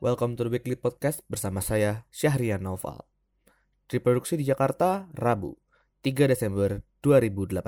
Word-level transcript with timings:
Welcome 0.00 0.32
to 0.40 0.48
the 0.48 0.56
Weekly 0.56 0.80
Podcast 0.80 1.20
bersama 1.28 1.60
saya 1.60 2.08
Syahrian 2.08 2.64
Noval. 2.64 3.04
Diproduksi 3.84 4.40
di 4.40 4.48
Jakarta, 4.48 5.12
Rabu, 5.12 5.60
3 6.00 6.24
Desember 6.24 6.80
2018. 7.04 7.60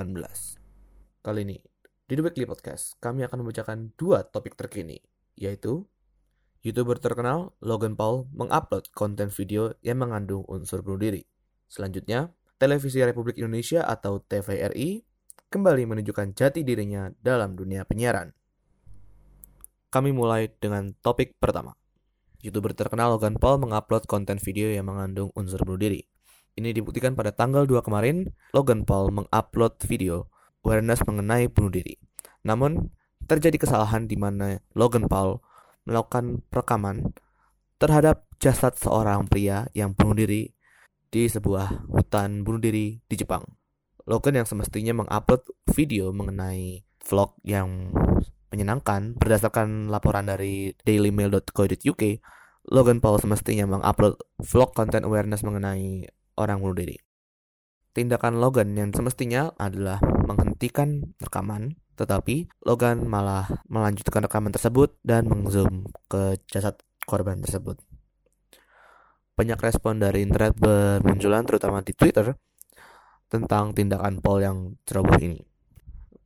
Kali 1.21 1.39
ini, 1.45 1.61
di 2.09 2.13
The 2.17 2.25
Weekly 2.25 2.49
Podcast, 2.49 2.97
kami 2.97 3.21
akan 3.21 3.45
membacakan 3.45 3.93
dua 3.93 4.25
topik 4.25 4.57
terkini, 4.57 4.97
yaitu 5.37 5.85
YouTuber 6.65 6.97
terkenal 6.97 7.53
Logan 7.61 7.93
Paul 7.93 8.25
mengupload 8.33 8.89
konten 8.97 9.29
video 9.29 9.77
yang 9.85 10.01
mengandung 10.01 10.41
unsur 10.49 10.81
bunuh 10.81 11.05
diri. 11.05 11.21
Selanjutnya, 11.69 12.33
Televisi 12.57 12.97
Republik 13.05 13.37
Indonesia 13.37 13.85
atau 13.85 14.17
TVRI 14.25 15.05
kembali 15.53 15.85
menunjukkan 15.85 16.33
jati 16.33 16.65
dirinya 16.65 17.13
dalam 17.13 17.53
dunia 17.53 17.85
penyiaran. 17.85 18.33
Kami 19.93 20.09
mulai 20.09 20.49
dengan 20.57 20.97
topik 20.97 21.37
pertama. 21.37 21.77
YouTuber 22.43 22.75
terkenal 22.75 23.15
Logan 23.15 23.39
Paul 23.39 23.63
mengupload 23.63 24.03
konten 24.03 24.35
video 24.35 24.67
yang 24.67 24.91
mengandung 24.91 25.31
unsur 25.31 25.63
bunuh 25.63 25.79
diri. 25.79 26.03
Ini 26.59 26.75
dibuktikan 26.75 27.15
pada 27.15 27.31
tanggal 27.31 27.63
2 27.63 27.79
kemarin, 27.79 28.35
Logan 28.51 28.83
Paul 28.83 29.15
mengupload 29.15 29.79
video 29.87 30.27
awareness 30.67 30.99
mengenai 31.07 31.47
bunuh 31.47 31.71
diri. 31.71 31.95
Namun, 32.43 32.91
terjadi 33.23 33.55
kesalahan 33.55 34.11
di 34.11 34.19
mana 34.19 34.59
Logan 34.75 35.07
Paul 35.07 35.39
melakukan 35.87 36.43
perekaman 36.51 37.15
terhadap 37.79 38.27
jasad 38.43 38.75
seorang 38.75 39.23
pria 39.31 39.71
yang 39.71 39.95
bunuh 39.95 40.15
diri 40.15 40.51
di 41.07 41.23
sebuah 41.31 41.87
hutan 41.95 42.43
bunuh 42.43 42.59
diri 42.59 42.99
di 43.07 43.15
Jepang. 43.15 43.47
Logan 44.03 44.43
yang 44.43 44.47
semestinya 44.47 44.91
mengupload 44.91 45.47
video 45.71 46.11
mengenai 46.11 46.83
vlog 47.07 47.39
yang 47.47 47.95
menyenangkan 48.53 49.17
berdasarkan 49.17 49.89
laporan 49.89 50.29
dari 50.29 50.77
dailymail.co.uk 50.85 52.03
Logan 52.69 53.01
Paul 53.01 53.17
semestinya 53.19 53.65
mengupload 53.65 54.15
vlog 54.39 54.71
konten 54.71 55.03
awareness 55.03 55.41
mengenai 55.43 56.07
orang 56.37 56.61
bunuh 56.61 56.77
diri. 56.77 56.95
Tindakan 57.93 58.39
Logan 58.39 58.73
yang 58.77 58.93
semestinya 58.95 59.51
adalah 59.59 59.99
menghentikan 60.01 61.13
rekaman, 61.19 61.77
tetapi 61.99 62.47
Logan 62.63 63.05
malah 63.05 63.45
melanjutkan 63.67 64.23
rekaman 64.23 64.55
tersebut 64.55 64.95
dan 65.03 65.27
mengzoom 65.27 65.91
ke 66.07 66.39
jasad 66.47 66.79
korban 67.03 67.43
tersebut. 67.43 67.77
Banyak 69.35 69.59
respon 69.59 69.99
dari 69.99 70.23
internet 70.23 70.55
bermunculan 70.55 71.43
terutama 71.43 71.83
di 71.83 71.91
Twitter 71.91 72.37
tentang 73.27 73.73
tindakan 73.75 74.23
Paul 74.23 74.39
yang 74.39 74.57
ceroboh 74.87 75.19
ini. 75.19 75.52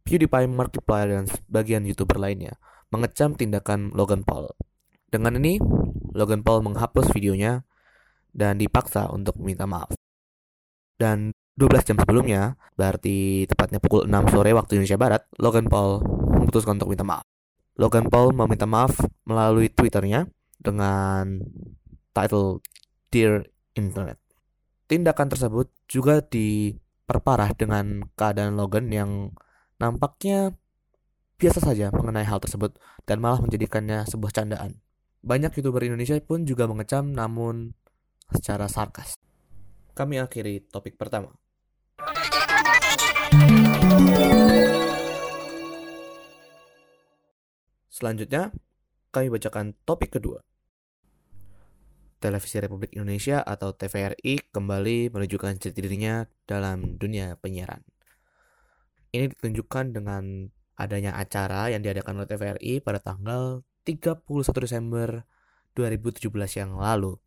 PewDiePie, 0.07 0.47
Markiplier, 0.47 1.19
dan 1.19 1.27
sebagian 1.27 1.83
YouTuber 1.83 2.15
lainnya 2.15 2.55
mengecam 2.95 3.35
tindakan 3.35 3.91
Logan 3.91 4.23
Paul. 4.23 4.47
Dengan 5.11 5.35
ini, 5.35 5.59
Logan 6.15 6.47
Paul 6.47 6.63
menghapus 6.63 7.11
videonya 7.11 7.67
dan 8.31 8.55
dipaksa 8.55 9.11
untuk 9.11 9.35
minta 9.43 9.67
maaf. 9.67 9.91
Dan 10.95 11.35
12 11.59 11.83
jam 11.83 11.97
sebelumnya, 11.99 12.55
berarti 12.79 13.43
tepatnya 13.51 13.83
pukul 13.83 14.07
6 14.07 14.31
sore 14.31 14.55
waktu 14.55 14.79
Indonesia 14.79 14.95
Barat, 14.95 15.21
Logan 15.43 15.67
Paul 15.67 15.99
memutuskan 16.39 16.79
untuk 16.79 16.95
minta 16.95 17.03
maaf. 17.03 17.27
Logan 17.77 18.07
Paul 18.07 18.31
meminta 18.33 18.65
maaf 18.65 18.95
melalui 19.27 19.69
Twitternya 19.69 20.25
dengan 20.57 21.43
title 22.15 22.63
Dear 23.11 23.45
Internet. 23.77 24.17
Tindakan 24.87 25.27
tersebut 25.29 25.67
juga 25.85 26.23
diperparah 26.23 27.53
dengan 27.53 28.07
keadaan 28.15 28.55
Logan 28.55 28.89
yang 28.89 29.35
nampaknya 29.77 30.57
biasa 31.37 31.61
saja 31.61 31.93
mengenai 31.93 32.25
hal 32.25 32.41
tersebut 32.41 32.81
dan 33.05 33.21
malah 33.21 33.37
menjadikannya 33.41 34.09
sebuah 34.09 34.33
candaan. 34.33 34.81
Banyak 35.21 35.53
youtuber 35.57 35.85
Indonesia 35.85 36.17
pun 36.21 36.49
juga 36.49 36.65
mengecam 36.65 37.13
namun 37.13 37.77
secara 38.33 38.65
sarkas. 38.65 39.13
Kami 39.93 40.17
akhiri 40.17 40.65
topik 40.69 40.97
pertama. 40.97 41.33
Selanjutnya, 47.89 48.53
kami 49.09 49.33
bacakan 49.33 49.73
topik 49.81 50.13
kedua. 50.13 50.41
Televisi 52.17 52.57
Republik 52.61 52.93
Indonesia 52.97 53.41
atau 53.41 53.73
TVRI 53.73 54.53
kembali 54.53 55.13
menunjukkan 55.13 55.61
jati 55.61 55.81
dirinya 55.81 56.25
dalam 56.49 56.97
dunia 56.97 57.37
penyiaran. 57.37 57.96
Ini 59.17 59.33
ditunjukkan 59.33 59.97
dengan 59.97 60.45
adanya 60.77 61.17
acara 61.17 61.73
yang 61.73 61.81
diadakan 61.81 62.21
oleh 62.21 62.29
TVRI 62.29 62.85
pada 62.85 63.01
tanggal 63.01 63.65
31 63.81 64.21
Desember 64.61 65.25
2017 65.73 66.29
yang 66.61 66.77
lalu 66.77 67.17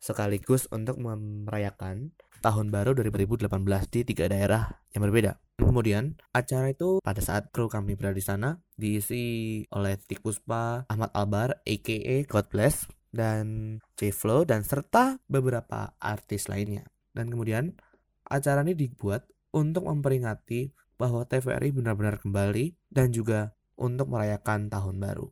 sekaligus 0.00 0.64
untuk 0.72 0.96
merayakan 0.96 2.16
tahun 2.40 2.72
baru 2.72 2.96
2018 2.96 3.44
di 3.92 4.00
tiga 4.08 4.24
daerah 4.30 4.80
yang 4.96 5.04
berbeda. 5.04 5.36
Kemudian 5.60 6.16
acara 6.32 6.72
itu 6.72 7.04
pada 7.04 7.20
saat 7.20 7.52
kru 7.52 7.68
kami 7.68 7.98
berada 7.98 8.16
di 8.16 8.24
sana 8.24 8.56
diisi 8.78 9.60
oleh 9.74 10.00
Tik 10.00 10.24
Puspa, 10.24 10.88
Ahmad 10.88 11.12
Albar, 11.12 11.60
aka 11.66 12.24
God 12.24 12.46
Bless, 12.48 12.88
dan 13.12 13.76
J 14.00 14.16
Flow 14.16 14.48
dan 14.48 14.64
serta 14.64 15.20
beberapa 15.28 15.92
artis 16.00 16.48
lainnya. 16.48 16.88
Dan 17.12 17.28
kemudian 17.28 17.76
acara 18.24 18.64
ini 18.64 18.72
dibuat 18.72 19.28
untuk 19.52 19.90
memperingati 19.90 20.70
bahwa 20.98 21.22
TVRI 21.24 21.70
benar-benar 21.70 22.18
kembali 22.18 22.74
dan 22.90 23.14
juga 23.14 23.54
untuk 23.78 24.10
merayakan 24.10 24.66
tahun 24.68 24.98
baru. 24.98 25.30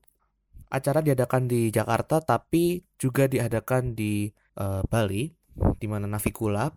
Acara 0.70 1.02
diadakan 1.02 1.50
di 1.50 1.74
Jakarta 1.74 2.22
tapi 2.22 2.86
juga 2.96 3.26
diadakan 3.26 3.98
di 3.98 4.30
uh, 4.58 4.82
Bali 4.86 5.30
di 5.78 5.86
mana 5.90 6.06
Navikula 6.06 6.70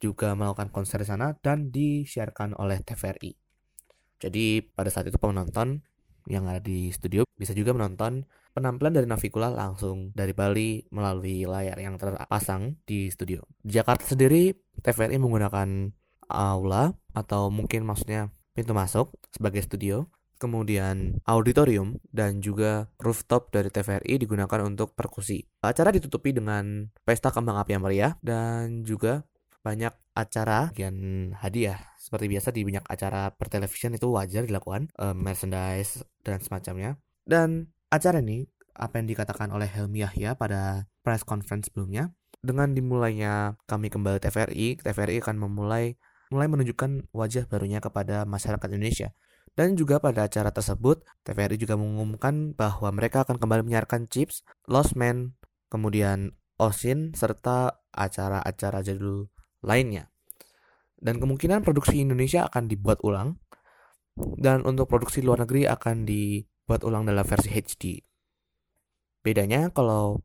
juga 0.00 0.32
melakukan 0.32 0.72
konser 0.72 1.04
di 1.04 1.08
sana 1.10 1.36
dan 1.36 1.68
disiarkan 1.68 2.56
oleh 2.56 2.80
TVRI. 2.80 3.36
Jadi 4.20 4.64
pada 4.64 4.88
saat 4.88 5.10
itu 5.10 5.18
penonton 5.20 5.84
yang 6.28 6.46
ada 6.46 6.60
di 6.62 6.92
studio 6.92 7.24
bisa 7.36 7.56
juga 7.56 7.72
menonton 7.72 8.24
penampilan 8.52 8.92
dari 8.92 9.06
Navikula 9.06 9.52
langsung 9.52 10.12
dari 10.12 10.34
Bali 10.34 10.84
melalui 10.90 11.46
layar 11.46 11.78
yang 11.78 11.96
terpasang 11.96 12.76
di 12.84 13.08
studio. 13.08 13.44
Di 13.62 13.78
Jakarta 13.78 14.04
sendiri 14.04 14.52
TVRI 14.82 15.16
menggunakan 15.16 15.68
aula 16.30 16.94
atau 17.12 17.50
mungkin 17.50 17.82
maksudnya 17.82 18.30
pintu 18.54 18.72
masuk 18.72 19.12
sebagai 19.34 19.62
studio, 19.66 20.06
kemudian 20.40 21.20
auditorium 21.28 22.00
dan 22.10 22.40
juga 22.40 22.88
rooftop 22.96 23.52
dari 23.52 23.68
TVRI 23.68 24.22
digunakan 24.22 24.64
untuk 24.64 24.96
perkusi. 24.96 25.44
Acara 25.60 25.92
ditutupi 25.92 26.32
dengan 26.32 26.88
pesta 27.04 27.28
kembang 27.28 27.60
api 27.60 27.70
yang 27.76 27.84
meriah 27.84 28.12
dan 28.24 28.86
juga 28.86 29.28
banyak 29.60 29.92
acara 30.16 30.72
bagian 30.72 31.30
hadiah 31.36 31.78
seperti 32.00 32.26
biasa 32.32 32.48
di 32.50 32.64
banyak 32.64 32.84
acara 32.88 33.28
pertelevisian 33.36 33.92
itu 33.92 34.08
wajar 34.08 34.48
dilakukan 34.48 34.88
uh, 34.96 35.12
merchandise 35.12 36.00
dan 36.24 36.40
semacamnya 36.40 36.96
dan 37.28 37.68
acara 37.92 38.24
ini 38.24 38.48
apa 38.72 38.98
yang 38.98 39.06
dikatakan 39.12 39.52
oleh 39.52 39.68
Helmi 39.68 40.00
Yahya 40.00 40.32
pada 40.34 40.88
press 41.04 41.22
conference 41.28 41.68
sebelumnya 41.68 42.08
dengan 42.40 42.72
dimulainya 42.72 43.60
kami 43.68 43.92
kembali 43.92 44.16
TVRI 44.16 44.80
TVRI 44.80 45.20
akan 45.20 45.36
memulai 45.36 46.00
mulai 46.30 46.46
menunjukkan 46.46 47.10
wajah 47.10 47.44
barunya 47.50 47.82
kepada 47.82 48.22
masyarakat 48.24 48.68
Indonesia. 48.70 49.10
Dan 49.58 49.74
juga 49.74 49.98
pada 49.98 50.30
acara 50.30 50.54
tersebut, 50.54 51.02
TVRI 51.26 51.58
juga 51.58 51.74
mengumumkan 51.74 52.54
bahwa 52.54 52.94
mereka 52.94 53.26
akan 53.26 53.36
kembali 53.36 53.66
menyiarkan 53.66 54.06
Chips, 54.06 54.46
Lost 54.70 54.94
Man, 54.94 55.34
kemudian 55.66 56.38
Osin, 56.56 57.12
serta 57.18 57.82
acara-acara 57.90 58.80
jadul 58.86 59.26
lainnya. 59.60 60.08
Dan 60.94 61.18
kemungkinan 61.18 61.66
produksi 61.66 61.98
Indonesia 61.98 62.46
akan 62.46 62.70
dibuat 62.70 63.02
ulang, 63.02 63.42
dan 64.38 64.62
untuk 64.62 64.86
produksi 64.86 65.24
luar 65.24 65.42
negeri 65.42 65.66
akan 65.66 66.06
dibuat 66.06 66.86
ulang 66.86 67.08
dalam 67.08 67.26
versi 67.26 67.50
HD. 67.50 67.98
Bedanya 69.20 69.72
kalau 69.74 70.22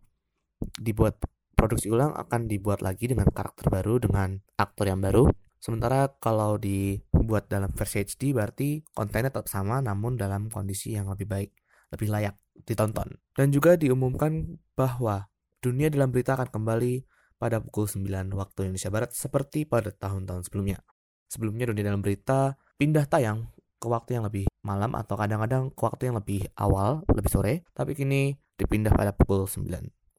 dibuat 0.78 1.18
produksi 1.56 1.90
ulang 1.90 2.13
akan 2.13 2.46
dibuat 2.46 2.84
lagi 2.84 3.10
dengan 3.10 3.31
karakter 3.31 3.72
baru, 3.72 3.98
dengan 4.04 4.38
aktor 4.60 4.92
yang 4.92 5.02
baru, 5.02 5.31
Sementara 5.66 6.14
kalau 6.22 6.62
dibuat 6.62 7.50
dalam 7.50 7.74
versi 7.74 8.06
HD 8.06 8.38
berarti 8.38 8.86
kontennya 8.94 9.34
tetap 9.34 9.50
sama 9.50 9.82
namun 9.82 10.14
dalam 10.14 10.46
kondisi 10.54 10.94
yang 10.94 11.10
lebih 11.10 11.26
baik, 11.26 11.58
lebih 11.90 12.14
layak 12.14 12.38
ditonton. 12.70 13.18
Dan 13.34 13.50
juga 13.50 13.74
diumumkan 13.74 14.62
bahwa 14.78 15.26
dunia 15.66 15.90
dalam 15.90 16.14
berita 16.14 16.38
akan 16.38 16.54
kembali 16.54 17.10
pada 17.42 17.66
pukul 17.66 17.90
9 17.90 18.30
waktu 18.38 18.70
Indonesia 18.70 18.94
Barat 18.94 19.18
seperti 19.18 19.66
pada 19.66 19.90
tahun-tahun 19.90 20.46
sebelumnya. 20.46 20.86
Sebelumnya 21.34 21.74
dunia 21.74 21.90
dalam 21.90 22.06
berita 22.06 22.54
pindah 22.78 23.10
tayang 23.10 23.50
ke 23.82 23.90
waktu 23.90 24.22
yang 24.22 24.30
lebih 24.30 24.46
malam 24.62 24.94
atau 24.94 25.18
kadang-kadang 25.18 25.74
ke 25.74 25.82
waktu 25.82 26.14
yang 26.14 26.22
lebih 26.22 26.46
awal, 26.62 27.02
lebih 27.10 27.34
sore, 27.34 27.66
tapi 27.74 27.98
kini 27.98 28.38
dipindah 28.54 28.94
pada 28.94 29.18
pukul 29.18 29.50
9 29.50 29.66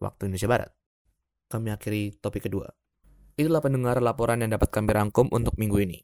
waktu 0.03 0.21
Indonesia 0.27 0.51
Barat. 0.51 0.71
Kami 1.47 1.71
akhiri 1.71 2.19
topik 2.19 2.51
kedua. 2.51 2.67
Itulah 3.37 3.61
pendengar 3.61 4.01
laporan 4.01 4.41
yang 4.41 4.57
dapat 4.57 4.73
kami 4.73 4.97
rangkum 4.97 5.29
untuk 5.29 5.61
minggu 5.61 5.77
ini. 5.85 6.01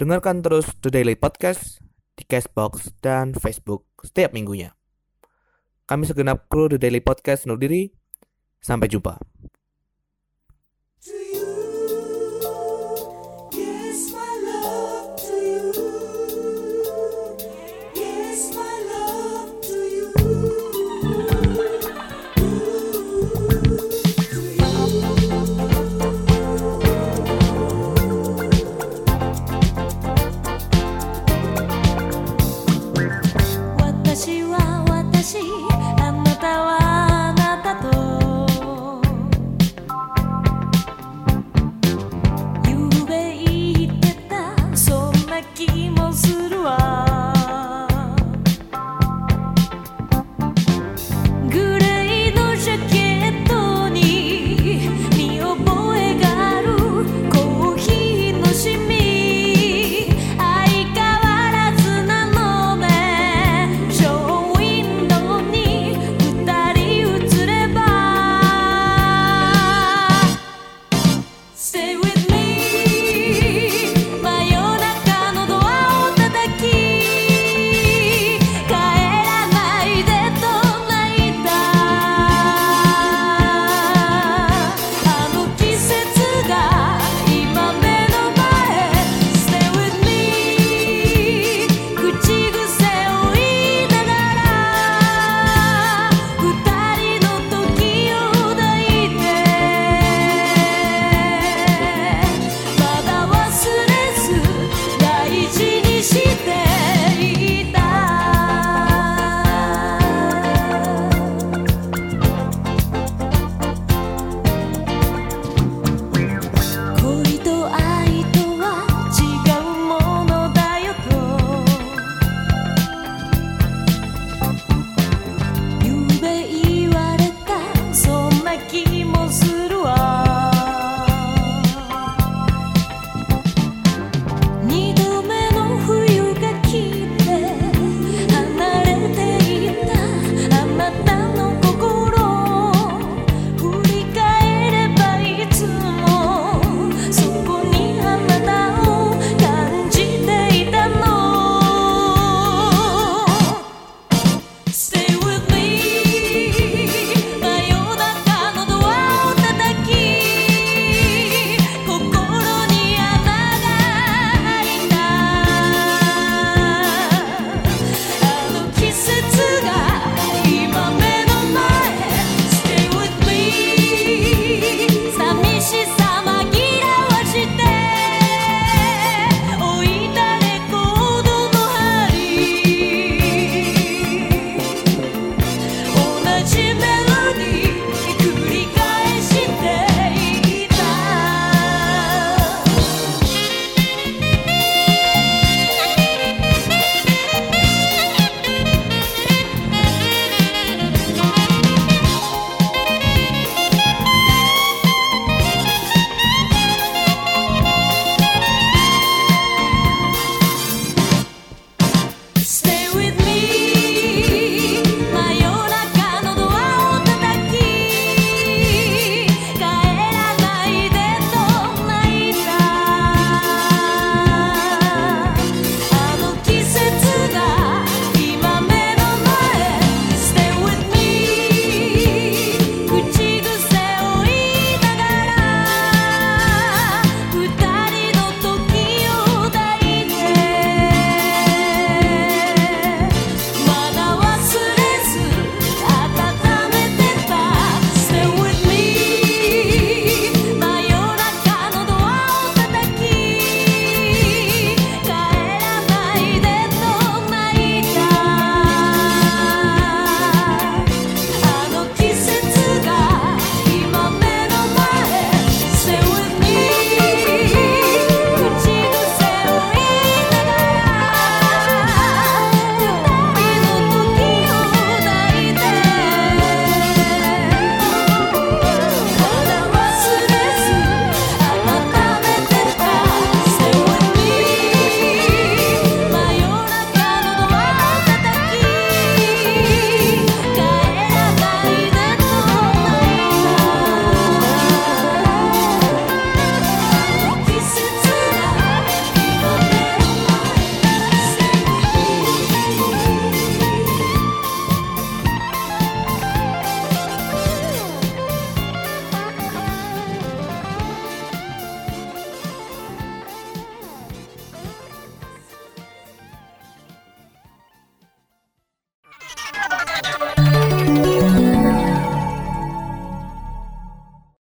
Dengarkan 0.00 0.40
terus 0.40 0.64
The 0.80 0.88
Daily 0.88 1.12
Podcast 1.12 1.84
di 2.16 2.24
Castbox 2.24 2.96
dan 3.04 3.36
Facebook 3.36 3.84
setiap 4.00 4.32
minggunya. 4.32 4.72
Kami 5.84 6.08
segenap 6.08 6.48
kru 6.48 6.72
The 6.72 6.80
Daily 6.80 7.04
Podcast 7.04 7.44
undur 7.44 7.60
diri. 7.60 7.92
Sampai 8.56 8.88
jumpa. 8.88 9.20